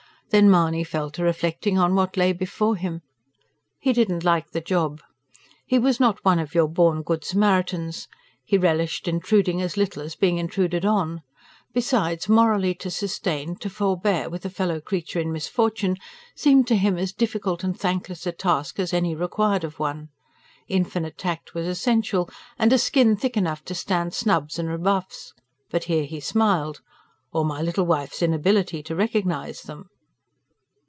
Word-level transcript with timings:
Then, 0.31 0.49
Mahony 0.49 0.85
fell 0.85 1.09
to 1.09 1.23
reflecting 1.25 1.77
on 1.77 1.93
what 1.93 2.15
lay 2.15 2.31
before 2.31 2.77
him. 2.77 3.01
He 3.79 3.91
didn't 3.91 4.23
like 4.23 4.51
the 4.51 4.61
job. 4.61 5.01
He 5.65 5.77
was 5.77 5.99
not 5.99 6.23
one 6.23 6.39
of 6.39 6.55
your 6.55 6.69
born 6.69 7.01
good 7.01 7.25
Samaritans: 7.25 8.07
he 8.45 8.57
relished 8.57 9.09
intruding 9.09 9.61
as 9.61 9.75
little 9.75 10.01
as 10.01 10.15
being 10.15 10.37
intruded 10.37 10.85
on. 10.85 11.21
Besides, 11.73 12.29
morally 12.29 12.73
to 12.75 12.89
sustain, 12.89 13.57
to 13.57 13.69
forbear 13.69 14.29
with, 14.29 14.45
a 14.45 14.49
fellow 14.49 14.79
creature 14.79 15.19
in 15.19 15.33
misfortune, 15.33 15.97
seemed 16.33 16.65
to 16.67 16.77
him 16.77 16.97
as 16.97 17.11
difficult 17.11 17.61
and 17.61 17.77
thankless 17.77 18.25
a 18.25 18.31
task 18.31 18.79
as 18.79 18.93
any 18.93 19.13
required 19.13 19.65
of 19.65 19.79
one. 19.79 20.07
Infinite 20.69 21.17
tact 21.17 21.53
was 21.53 21.67
essential, 21.67 22.29
and 22.57 22.71
a 22.71 22.77
skin 22.77 23.17
thick 23.17 23.35
enough 23.35 23.65
to 23.65 23.75
stand 23.75 24.13
snubs 24.13 24.57
and 24.57 24.69
rebuffs. 24.69 25.33
But 25.69 25.83
here 25.83 26.05
he 26.05 26.21
smiled. 26.21 26.79
"Or 27.33 27.43
my 27.43 27.61
little 27.61 27.85
wife's 27.85 28.21
inability 28.21 28.81
to 28.83 28.95
recognise 28.95 29.63
them!" 29.63 29.89